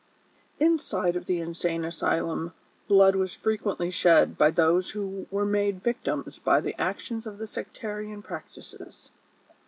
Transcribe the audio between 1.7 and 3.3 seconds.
asylum blood